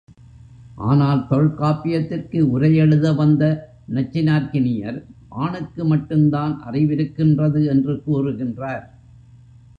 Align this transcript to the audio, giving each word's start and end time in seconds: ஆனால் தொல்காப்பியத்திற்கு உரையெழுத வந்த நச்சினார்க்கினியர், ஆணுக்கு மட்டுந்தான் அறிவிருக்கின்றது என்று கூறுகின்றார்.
ஆனால் 0.83 1.27
தொல்காப்பியத்திற்கு 1.29 2.39
உரையெழுத 2.55 3.15
வந்த 3.15 3.43
நச்சினார்க்கினியர், 3.93 4.99
ஆணுக்கு 5.29 5.95
மட்டுந்தான் 5.95 6.55
அறிவிருக்கின்றது 6.71 7.65
என்று 7.65 7.95
கூறுகின்றார். 8.07 8.85